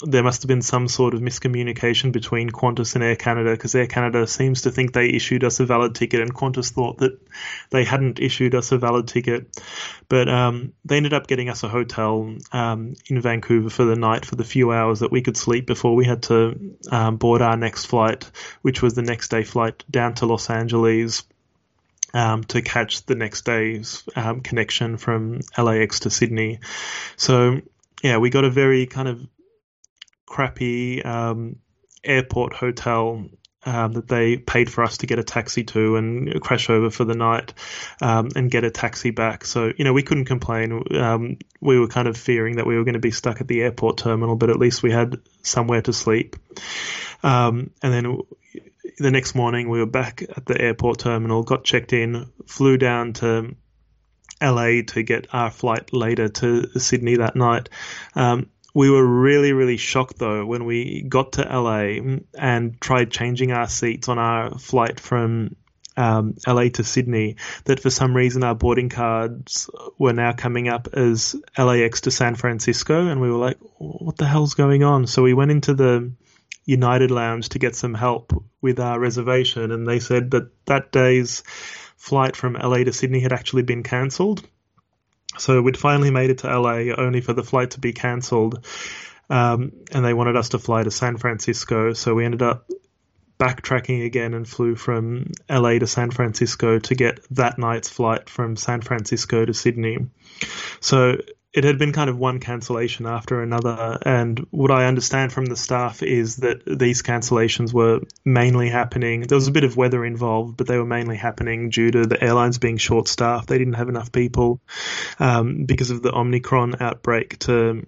[0.00, 3.88] there must have been some sort of miscommunication between Qantas and Air Canada because Air
[3.88, 7.18] Canada seems to think they issued us a valid ticket, and Qantas thought that
[7.70, 9.60] they hadn't issued us a valid ticket.
[10.08, 14.24] But um, they ended up getting us a hotel um, in Vancouver for the night
[14.24, 17.56] for the few hours that we could sleep before we had to um, board our
[17.56, 18.30] next flight,
[18.62, 21.24] which was the next day flight down to Los Angeles
[22.14, 26.60] um, to catch the next day's um, connection from LAX to Sydney.
[27.16, 27.60] So,
[28.02, 29.26] yeah, we got a very kind of
[30.26, 31.56] crappy um,
[32.04, 33.28] airport hotel
[33.64, 37.04] um, that they paid for us to get a taxi to and crash over for
[37.04, 37.52] the night
[38.00, 39.44] um, and get a taxi back.
[39.44, 40.82] So, you know, we couldn't complain.
[40.96, 43.62] Um, we were kind of fearing that we were going to be stuck at the
[43.62, 46.36] airport terminal, but at least we had somewhere to sleep.
[47.22, 48.20] And then
[48.98, 53.12] the next morning, we were back at the airport terminal, got checked in, flew down
[53.14, 53.54] to
[54.40, 57.68] LA to get our flight later to Sydney that night.
[58.14, 63.50] Um, we were really, really shocked though when we got to LA and tried changing
[63.50, 65.56] our seats on our flight from
[65.96, 70.88] um, LA to Sydney that for some reason our boarding cards were now coming up
[70.92, 75.24] as LAX to San Francisco, and we were like, "What the hell's going on?" So
[75.24, 76.12] we went into the
[76.68, 81.42] United Lounge to get some help with our reservation, and they said that that day's
[81.96, 84.46] flight from LA to Sydney had actually been cancelled.
[85.38, 88.66] So we'd finally made it to LA, only for the flight to be cancelled.
[89.30, 91.94] Um, and they wanted us to fly to San Francisco.
[91.94, 92.68] So we ended up
[93.38, 98.56] backtracking again and flew from LA to San Francisco to get that night's flight from
[98.56, 99.98] San Francisco to Sydney.
[100.80, 101.16] So
[101.52, 103.98] it had been kind of one cancellation after another.
[104.04, 109.22] And what I understand from the staff is that these cancellations were mainly happening.
[109.22, 112.22] There was a bit of weather involved, but they were mainly happening due to the
[112.22, 113.48] airlines being short staffed.
[113.48, 114.60] They didn't have enough people
[115.18, 117.86] um, because of the Omicron outbreak to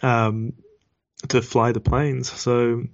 [0.00, 0.54] um,
[1.28, 2.32] to fly the planes.
[2.32, 2.84] So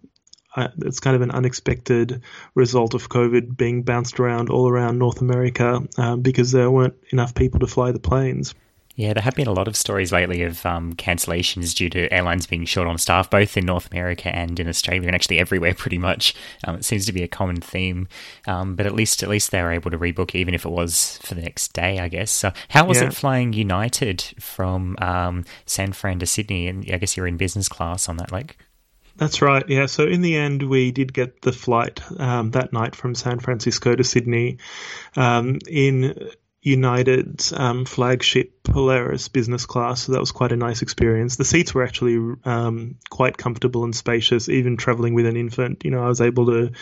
[0.56, 2.22] uh, it's kind of an unexpected
[2.54, 7.34] result of COVID being bounced around all around North America um, because there weren't enough
[7.34, 8.54] people to fly the planes.
[8.98, 12.48] Yeah, there have been a lot of stories lately of um, cancellations due to airlines
[12.48, 15.98] being short on staff, both in North America and in Australia, and actually everywhere pretty
[15.98, 16.34] much.
[16.64, 18.08] Um, it seems to be a common theme,
[18.48, 21.20] um, but at least at least they were able to rebook, even if it was
[21.22, 22.32] for the next day, I guess.
[22.32, 23.06] So, how was yeah.
[23.06, 26.66] it flying United from um, San Fran to Sydney?
[26.66, 28.56] And I guess you're in business class on that, like.
[29.16, 29.64] That's right.
[29.68, 29.86] Yeah.
[29.86, 33.94] So in the end, we did get the flight um, that night from San Francisco
[33.94, 34.58] to Sydney
[35.14, 36.30] um, in
[36.68, 40.02] United's um, flagship Polaris business class.
[40.02, 41.36] So that was quite a nice experience.
[41.36, 45.84] The seats were actually um, quite comfortable and spacious, even traveling with an infant.
[45.84, 46.72] You know, I was able to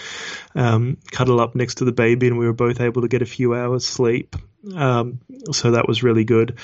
[0.55, 3.27] um, cuddle up next to the baby, and we were both able to get a
[3.27, 4.37] few hours sleep.
[4.75, 5.21] Um,
[5.53, 6.59] so that was really good.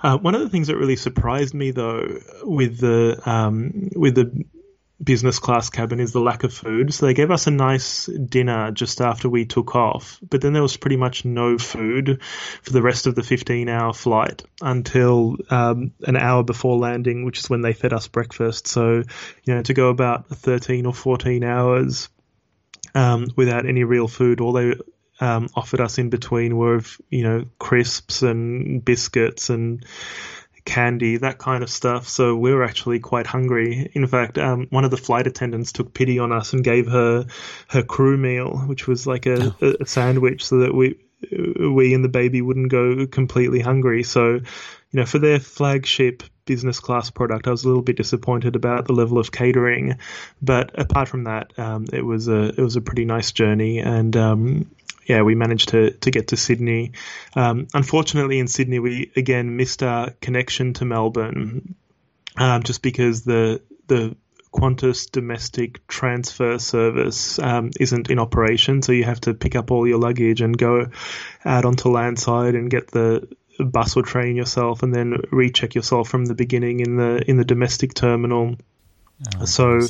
[0.00, 4.44] Uh, one of the things that really surprised me, though, with the um, with the
[5.02, 6.92] business class cabin is the lack of food.
[6.92, 10.62] So they gave us a nice dinner just after we took off, but then there
[10.62, 12.20] was pretty much no food
[12.62, 17.38] for the rest of the 15 hour flight until um, an hour before landing, which
[17.38, 18.66] is when they fed us breakfast.
[18.66, 19.02] So,
[19.44, 22.08] you know, to go about 13 or 14 hours
[22.94, 24.74] um, without any real food, all they
[25.20, 29.84] um, offered us in between were, you know, crisps and biscuits and
[30.68, 32.08] candy, that kind of stuff.
[32.08, 33.90] So we were actually quite hungry.
[33.94, 37.26] In fact, um, one of the flight attendants took pity on us and gave her
[37.68, 39.74] her crew meal, which was like a, oh.
[39.80, 40.98] a sandwich, so that we
[41.58, 44.02] we and the baby wouldn't go completely hungry.
[44.02, 44.42] So, you
[44.92, 48.92] know, for their flagship business class product, I was a little bit disappointed about the
[48.92, 49.98] level of catering.
[50.40, 54.16] But apart from that, um, it was a it was a pretty nice journey, and
[54.16, 54.70] um,
[55.08, 56.92] yeah, we managed to to get to Sydney.
[57.34, 61.74] Um, unfortunately, in Sydney, we again missed our connection to Melbourne,
[62.36, 64.14] um, just because the the
[64.52, 69.86] Qantas domestic transfer service um, isn't in operation, so you have to pick up all
[69.88, 70.88] your luggage and go
[71.44, 76.26] out onto landside and get the bus or train yourself, and then recheck yourself from
[76.26, 78.56] the beginning in the in the domestic terminal.
[79.40, 79.80] Oh, so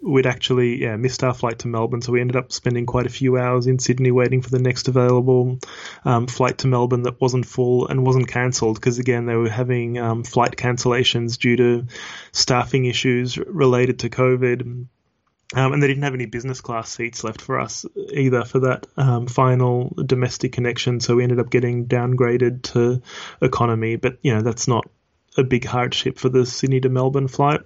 [0.00, 3.10] we'd actually yeah missed our flight to Melbourne, so we ended up spending quite a
[3.10, 5.58] few hours in Sydney waiting for the next available
[6.04, 9.98] um, flight to Melbourne that wasn't full and wasn't cancelled because again they were having
[9.98, 11.86] um, flight cancellations due to
[12.32, 14.86] staffing issues related to COVID.
[15.54, 18.86] Um, and they didn't have any business class seats left for us either for that
[18.96, 21.00] um, final domestic connection.
[21.00, 23.02] So we ended up getting downgraded to
[23.42, 23.96] economy.
[23.96, 24.88] But you know that's not
[25.36, 27.60] a big hardship for the Sydney to Melbourne flight.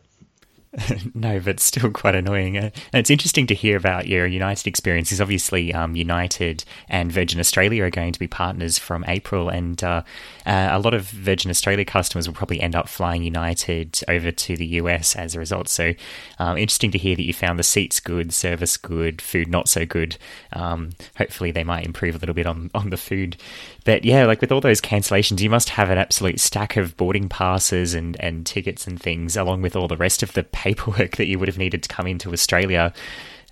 [1.14, 2.58] no, but still quite annoying.
[2.58, 5.20] Uh, and it's interesting to hear about your United experiences.
[5.20, 10.02] Obviously, um, United and Virgin Australia are going to be partners from April, and uh,
[10.44, 14.56] uh, a lot of Virgin Australia customers will probably end up flying United over to
[14.56, 15.68] the US as a result.
[15.68, 15.94] So,
[16.38, 19.86] um, interesting to hear that you found the seats good, service good, food not so
[19.86, 20.18] good.
[20.52, 23.38] Um, hopefully, they might improve a little bit on, on the food.
[23.84, 27.30] But yeah, like with all those cancellations, you must have an absolute stack of boarding
[27.30, 31.26] passes and, and tickets and things, along with all the rest of the paperwork that
[31.26, 32.92] you would have needed to come into Australia.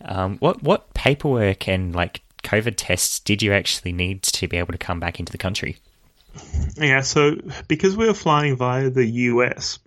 [0.04, 4.72] Um, what what paperwork and like COVID tests did you actually need to be able
[4.72, 5.78] to come back into the country?
[6.76, 9.78] Yeah, so because we were flying via the US,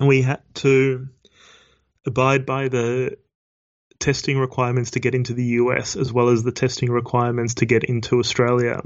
[0.00, 1.08] we had to
[2.04, 3.16] abide by the
[3.98, 7.84] testing requirements to get into the US as well as the testing requirements to get
[7.84, 8.82] into Australia.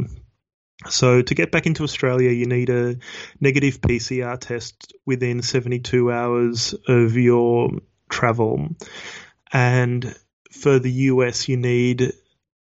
[0.89, 2.97] So, to get back into Australia, you need a
[3.39, 7.71] negative PCR test within 72 hours of your
[8.09, 8.69] travel.
[9.53, 10.17] And
[10.51, 12.13] for the US, you need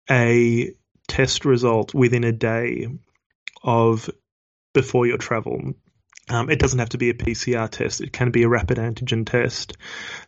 [0.09, 0.73] a
[1.07, 2.87] test result within a day
[3.63, 4.09] of
[4.73, 5.73] before your travel.
[6.29, 8.01] Um, it doesn't have to be a PCR test.
[8.01, 9.73] It can be a rapid antigen test.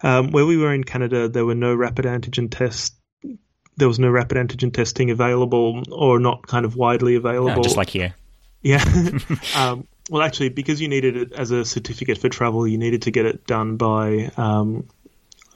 [0.02, 3.01] Um, where we were in Canada, there were no rapid antigen tests
[3.78, 7.58] there was no rapid antigen testing available or not kind of widely available.
[7.58, 8.14] No, just like here.
[8.62, 8.84] Yeah.
[9.56, 13.12] um, well, actually, because you needed it as a certificate for travel, you needed to
[13.12, 14.88] get it done by um,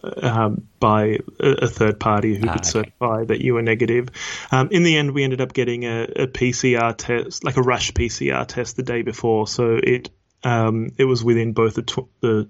[0.03, 0.49] uh,
[0.79, 2.69] by a, third party who ah, could okay.
[2.69, 4.09] certify that you were negative.
[4.51, 7.91] Um, in the end, we ended up getting a, a, PCR test, like a rush
[7.91, 9.47] PCR test, the day before.
[9.47, 10.09] So it
[10.45, 12.47] um, it was within both the, tw- the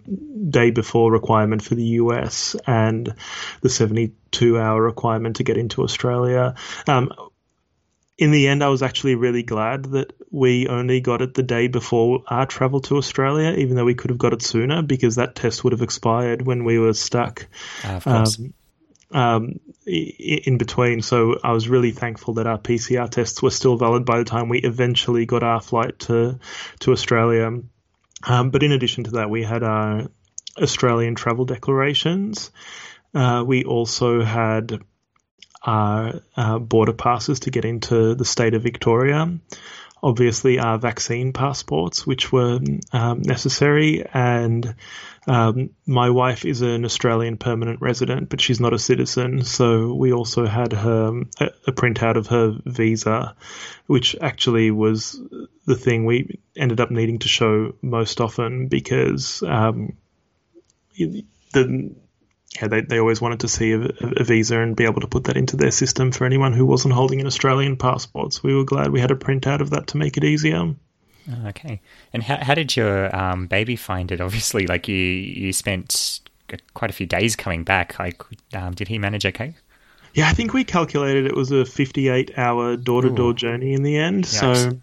[0.49, 3.15] day before requirement for the US and
[3.61, 6.55] the 72 hour requirement to get into Australia.
[6.87, 7.13] Um,
[8.17, 11.67] in the end, I was actually really glad that we only got it the day
[11.67, 15.35] before our travel to Australia, even though we could have got it sooner because that
[15.35, 17.47] test would have expired when we were stuck.
[17.83, 18.53] Uh, um,
[19.11, 21.01] um, in between.
[21.01, 24.49] So I was really thankful that our PCR tests were still valid by the time
[24.49, 26.39] we eventually got our flight to
[26.79, 27.61] to Australia.
[28.23, 30.07] Um, but in addition to that, we had our
[30.61, 32.51] Australian travel declarations.
[33.13, 34.79] Uh, we also had
[35.63, 39.39] our, our, border passes to get into the state of Victoria.
[40.03, 42.59] Obviously, our vaccine passports, which were
[42.91, 44.75] um, necessary, and
[45.27, 49.43] um, my wife is an Australian permanent resident, but she's not a citizen.
[49.43, 53.35] So we also had her a, a printout of her visa,
[53.87, 55.19] which actually was
[55.65, 59.97] the thing we ended up needing to show most often because um,
[60.95, 61.95] the
[62.61, 65.25] yeah, they, they always wanted to see a, a, visa and be able to put
[65.25, 68.33] that into their system for anyone who wasn't holding an Australian passport.
[68.33, 70.73] So we were glad we had a printout of that to make it easier.
[71.47, 71.81] Okay.
[72.13, 74.21] And how, how did your um, baby find it?
[74.21, 76.21] Obviously, like you, you spent
[76.73, 77.97] quite a few days coming back.
[77.99, 78.21] Like,
[78.53, 79.55] um, did he manage okay?
[80.13, 83.83] Yeah, I think we calculated it was a 58 hour door to door journey in
[83.83, 84.25] the end.
[84.25, 84.79] So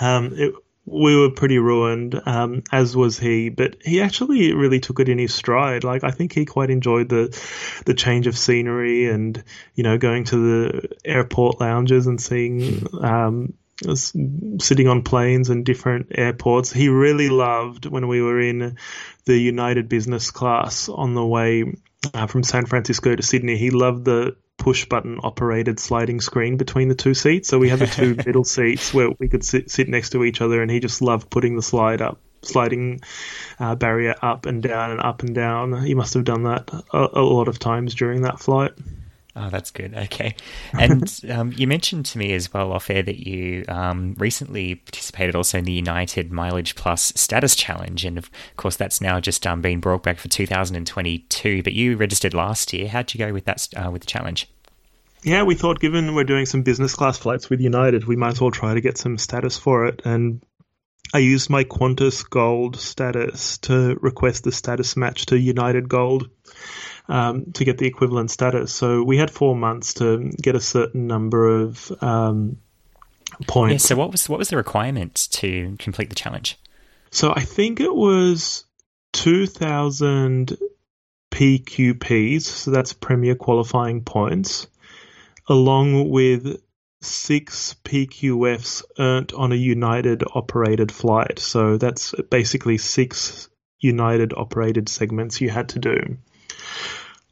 [0.00, 0.54] um, it,
[0.86, 3.50] we were pretty ruined, um, as was he.
[3.50, 5.84] But he actually really took it in his stride.
[5.84, 7.38] Like I think he quite enjoyed the
[7.84, 9.42] the change of scenery and
[9.74, 12.86] you know going to the airport lounges and seeing.
[12.98, 16.72] Um, sitting on planes and different airports.
[16.72, 18.76] He really loved when we were in
[19.24, 21.64] the United Business class on the way
[22.14, 23.56] uh, from San Francisco to Sydney.
[23.56, 27.48] He loved the push button operated sliding screen between the two seats.
[27.48, 30.40] So we had the two middle seats where we could sit, sit next to each
[30.40, 33.00] other, and he just loved putting the slide up, sliding
[33.60, 35.84] uh, barrier up and down and up and down.
[35.84, 38.72] He must have done that a, a lot of times during that flight.
[39.36, 39.94] Oh, that's good.
[39.94, 40.34] Okay.
[40.72, 45.36] And um, you mentioned to me as well off air that you um, recently participated
[45.36, 48.04] also in the United Mileage Plus Status Challenge.
[48.04, 51.62] And of course, that's now just um, been brought back for 2022.
[51.62, 52.88] But you registered last year.
[52.88, 54.48] How'd you go with that uh, with the challenge?
[55.22, 58.40] Yeah, we thought given we're doing some business class flights with United, we might as
[58.40, 60.00] well try to get some status for it.
[60.04, 60.40] And
[61.12, 66.30] I used my Qantas Gold status to request the status match to United Gold
[67.08, 68.72] um, to get the equivalent status.
[68.72, 72.58] So we had four months to get a certain number of um,
[73.46, 73.84] points.
[73.84, 76.58] Yeah, so what was what was the requirement to complete the challenge?
[77.10, 78.64] So I think it was
[79.12, 80.58] two thousand
[81.30, 82.42] PQPs.
[82.42, 84.66] So that's Premier Qualifying Points,
[85.48, 86.60] along with
[87.00, 91.38] six PQFs earned on a United operated flight.
[91.38, 93.48] So that's basically six
[93.80, 96.18] United operated segments you had to do.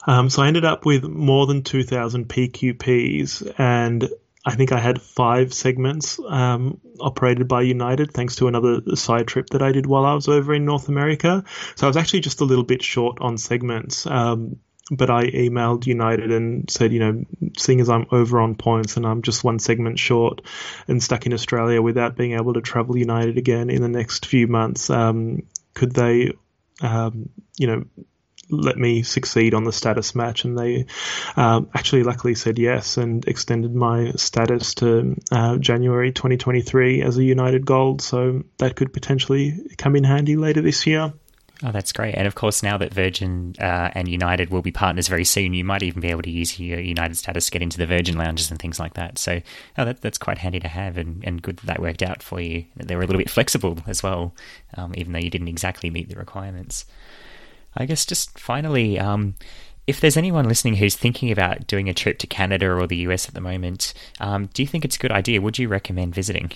[0.06, 4.08] Um, so I ended up with more than 2,000 PQPs, and
[4.44, 9.50] I think I had five segments um, operated by United, thanks to another side trip
[9.50, 11.42] that I did while I was over in North America.
[11.74, 14.06] So I was actually just a little bit short on segments.
[14.06, 14.60] Um,
[14.90, 17.24] but I emailed United and said, you know,
[17.56, 20.42] seeing as I'm over on points and I'm just one segment short
[20.86, 24.46] and stuck in Australia without being able to travel United again in the next few
[24.46, 25.42] months, um,
[25.74, 26.32] could they,
[26.80, 27.84] um, you know,
[28.48, 30.86] let me succeed on the status match, and they
[31.36, 37.24] um, actually luckily said yes and extended my status to uh, January 2023 as a
[37.24, 38.02] United Gold.
[38.02, 41.12] So that could potentially come in handy later this year.
[41.62, 42.14] Oh, that's great.
[42.14, 45.64] And of course, now that Virgin uh, and United will be partners very soon, you
[45.64, 48.50] might even be able to use your United status to get into the Virgin lounges
[48.50, 49.18] and things like that.
[49.18, 49.40] So,
[49.78, 52.40] oh, that, that's quite handy to have and, and good that that worked out for
[52.40, 52.66] you.
[52.76, 54.34] They were a little bit flexible as well,
[54.76, 56.84] um, even though you didn't exactly meet the requirements.
[57.74, 59.34] I guess just finally, um,
[59.86, 63.28] if there's anyone listening who's thinking about doing a trip to Canada or the US
[63.28, 65.40] at the moment, um, do you think it's a good idea?
[65.40, 66.52] Would you recommend visiting?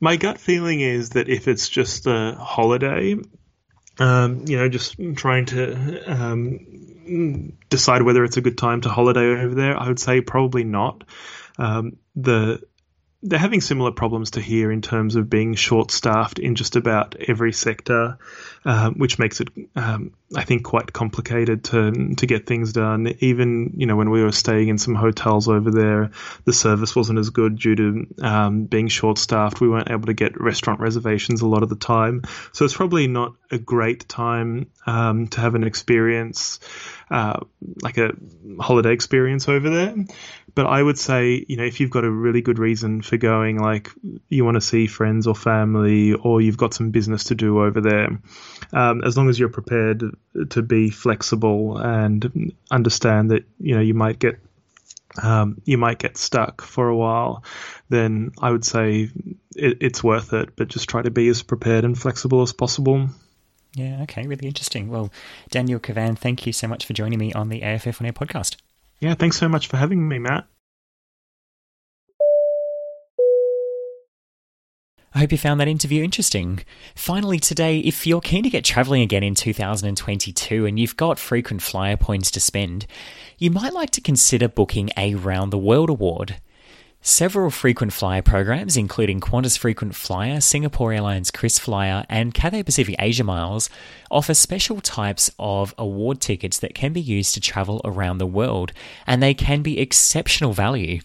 [0.00, 3.16] My gut feeling is that if it's just a holiday,
[3.98, 9.42] um, you know, just trying to um, decide whether it's a good time to holiday
[9.42, 11.04] over there, I would say probably not.
[11.58, 12.62] Um, the
[13.22, 17.14] they're having similar problems to here in terms of being short staffed in just about
[17.16, 18.18] every sector,
[18.64, 23.14] um, which makes it, um, I think, quite complicated to to get things done.
[23.20, 26.10] Even you know when we were staying in some hotels over there,
[26.44, 29.60] the service wasn't as good due to um, being short staffed.
[29.60, 33.06] We weren't able to get restaurant reservations a lot of the time, so it's probably
[33.06, 36.58] not a great time um, to have an experience
[37.12, 37.38] uh,
[37.82, 38.12] like a
[38.58, 39.94] holiday experience over there.
[40.54, 43.58] But I would say, you know, if you've got a really good reason for going,
[43.58, 43.90] like
[44.28, 47.80] you want to see friends or family, or you've got some business to do over
[47.80, 48.18] there,
[48.72, 50.04] um, as long as you're prepared
[50.50, 54.38] to be flexible and understand that, you know, you might get
[55.22, 57.44] um, you might get stuck for a while,
[57.88, 59.10] then I would say
[59.54, 60.56] it, it's worth it.
[60.56, 63.08] But just try to be as prepared and flexible as possible.
[63.74, 64.88] Yeah, okay, really interesting.
[64.88, 65.10] Well,
[65.50, 68.56] Daniel Cavan, thank you so much for joining me on the AFF On Air podcast.
[69.02, 70.46] Yeah, thanks so much for having me, Matt.
[75.12, 76.60] I hope you found that interview interesting.
[76.94, 81.62] Finally, today, if you're keen to get travelling again in 2022 and you've got frequent
[81.62, 82.86] flyer points to spend,
[83.38, 86.36] you might like to consider booking a Round the World Award.
[87.04, 93.24] Several frequent flyer programs, including Qantas Frequent Flyer, Singapore Airlines KrisFlyer, and Cathay Pacific Asia
[93.24, 93.68] Miles,
[94.08, 98.72] offer special types of award tickets that can be used to travel around the world,
[99.04, 101.00] and they can be exceptional value.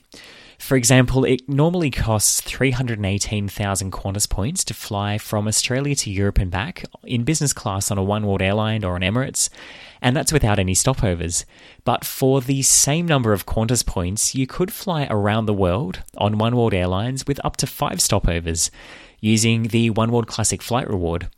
[0.60, 6.49] For example, it normally costs 318,000 Qantas points to fly from Australia to Europe and
[6.49, 9.49] back in business class on a One World airline or an Emirates,
[10.01, 11.45] and that's without any stopovers.
[11.86, 16.39] But for the same number of Qantas points, you could fly around the world on
[16.39, 18.72] One World Airlines with up to five stopovers
[19.20, 21.30] using the One World Classic Flight Reward.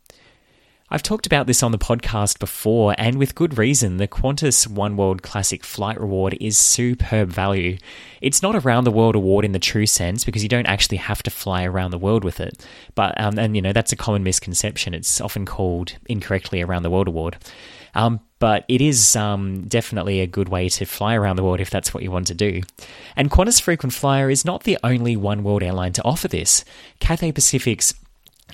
[0.91, 3.97] I've talked about this on the podcast before, and with good reason.
[3.97, 7.77] The Qantas One World Classic Flight Reward is superb value.
[8.21, 10.97] It's not a round the world award in the true sense because you don't actually
[10.97, 12.65] have to fly around the world with it.
[12.95, 14.95] But um, and you know that's a common misconception.
[14.95, 17.37] It's often called incorrectly around the world award.
[17.93, 21.69] Um, but it is um, definitely a good way to fly around the world if
[21.69, 22.61] that's what you want to do.
[23.15, 26.65] And Qantas Frequent Flyer is not the only one world airline to offer this.
[26.99, 27.93] Cathay Pacific's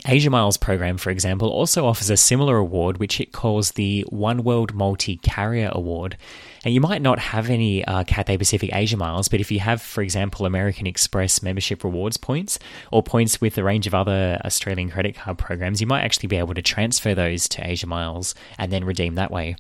[0.06, 4.44] Asia Miles program, for example, also offers a similar award, which it calls the One
[4.44, 6.18] World Multi Carrier Award.
[6.64, 9.82] And you might not have any uh, Cathay Pacific Asia Miles, but if you have,
[9.82, 12.60] for example, American Express membership rewards points
[12.92, 16.38] or points with a range of other Australian credit card programs, you might actually be
[16.38, 19.56] able to transfer those to Asia Miles and then redeem that way.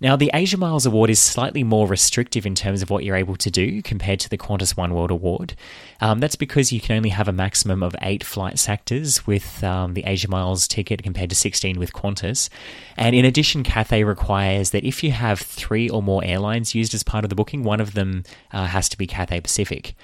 [0.00, 3.36] Now, the Asia Miles Award is slightly more restrictive in terms of what you're able
[3.36, 5.54] to do compared to the Qantas One World Award.
[6.02, 9.94] Um, that's because you can only have a maximum of eight flight sectors with um,
[9.94, 12.50] the Asia Miles ticket compared to 16 with Qantas.
[12.98, 17.02] And in addition, Cathay requires that if you have three or more airlines used as
[17.02, 19.94] part of the booking, one of them uh, has to be Cathay Pacific.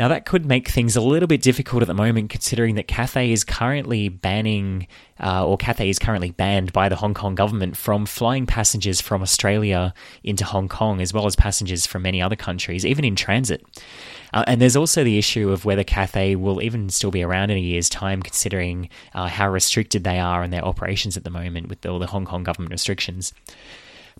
[0.00, 3.32] Now, that could make things a little bit difficult at the moment, considering that Cathay
[3.32, 4.86] is currently banning,
[5.22, 9.20] uh, or Cathay is currently banned by the Hong Kong government from flying passengers from
[9.20, 9.92] Australia
[10.24, 13.62] into Hong Kong, as well as passengers from many other countries, even in transit.
[14.32, 17.58] Uh, and there's also the issue of whether Cathay will even still be around in
[17.58, 21.68] a year's time, considering uh, how restricted they are in their operations at the moment
[21.68, 23.34] with all the Hong Kong government restrictions.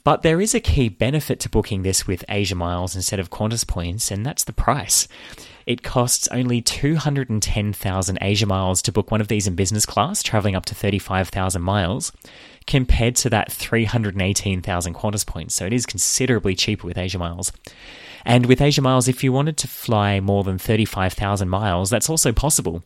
[0.04, 3.66] But there is a key benefit to booking this with Asia Miles instead of Qantas
[3.66, 5.08] points, and that's the price.
[5.70, 10.56] It costs only 210,000 Asia miles to book one of these in business class, traveling
[10.56, 12.10] up to 35,000 miles,
[12.66, 15.54] compared to that 318,000 Qantas points.
[15.54, 17.52] So it is considerably cheaper with Asia miles.
[18.24, 22.32] And with Asia miles, if you wanted to fly more than 35,000 miles, that's also
[22.32, 22.82] possible.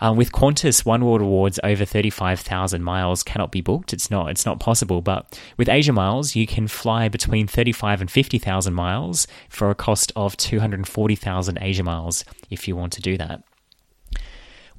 [0.00, 3.92] Um, with Qantas, One World Awards over 35,000 miles cannot be booked.
[3.92, 4.30] It's not.
[4.30, 5.02] It's not possible.
[5.02, 10.12] But with Asia Miles, you can fly between 35 and 50,000 miles for a cost
[10.16, 13.42] of 240,000 Asia Miles if you want to do that.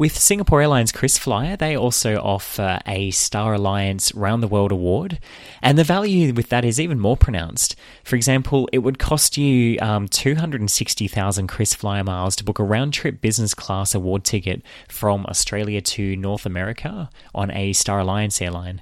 [0.02, 5.20] With Singapore Airlines KrisFlyer, they also offer a Star Alliance Round the World Award,
[5.62, 7.76] and the value with that is even more pronounced.
[8.04, 13.22] For example, it would cost you um, 260,000 KrisFlyer miles to book a round trip
[13.22, 18.82] business class award ticket from Australia to North America on a Star Alliance airline.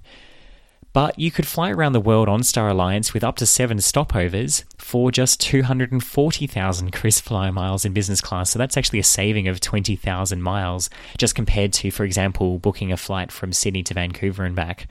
[0.91, 4.63] But you could fly around the world on Star Alliance with up to seven stopovers
[4.77, 8.49] for just 240,000 KrisFlyer miles in business class.
[8.49, 12.97] So that's actually a saving of 20,000 miles just compared to, for example, booking a
[12.97, 14.87] flight from Sydney to Vancouver and back.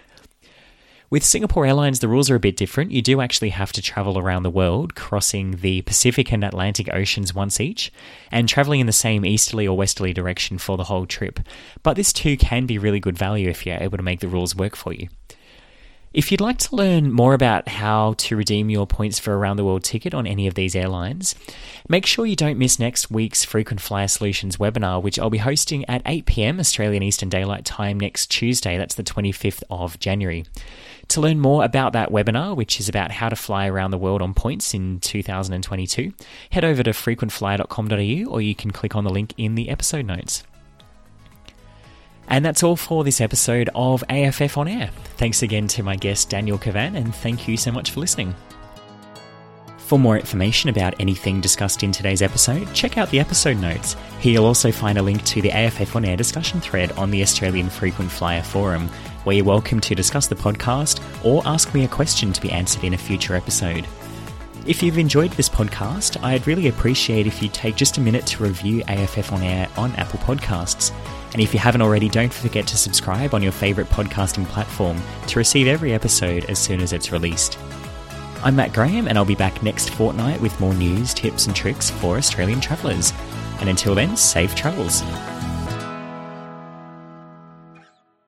[1.11, 2.92] With Singapore Airlines, the rules are a bit different.
[2.92, 7.34] You do actually have to travel around the world, crossing the Pacific and Atlantic Oceans
[7.34, 7.90] once each,
[8.30, 11.40] and traveling in the same easterly or westerly direction for the whole trip.
[11.82, 14.55] But this too can be really good value if you're able to make the rules
[14.55, 15.09] work for you.
[16.14, 19.59] If you'd like to learn more about how to redeem your points for a round
[19.59, 21.34] the world ticket on any of these airlines,
[21.86, 25.84] make sure you don't miss next week's Frequent Flyer Solutions webinar, which I'll be hosting
[25.84, 28.78] at 8 pm Australian Eastern Daylight Time next Tuesday.
[28.78, 30.46] That's the 25th of January.
[31.09, 34.22] To learn more about that webinar, which is about how to fly around the world
[34.22, 36.14] on points in 2022,
[36.50, 40.42] head over to frequentflyer.com.au or you can click on the link in the episode notes.
[42.29, 44.91] And that's all for this episode of AFF On Air.
[45.16, 48.35] Thanks again to my guest Daniel Kavan, and thank you so much for listening.
[49.79, 53.97] For more information about anything discussed in today's episode, check out the episode notes.
[54.20, 57.22] Here you'll also find a link to the AFF On Air discussion thread on the
[57.22, 58.89] Australian Frequent Flyer Forum,
[59.24, 62.85] where you're welcome to discuss the podcast or ask me a question to be answered
[62.85, 63.87] in a future episode.
[64.66, 68.43] If you've enjoyed this podcast, I'd really appreciate if you take just a minute to
[68.43, 70.93] review AFF On Air on Apple Podcasts.
[71.33, 75.39] And if you haven't already, don't forget to subscribe on your favourite podcasting platform to
[75.39, 77.59] receive every episode as soon as it's released.
[78.45, 81.91] I'm Matt Graham, and I'll be back next fortnight with more news, tips, and tricks
[81.91, 83.12] for Australian travellers.
[83.61, 85.03] And until then, safe travels.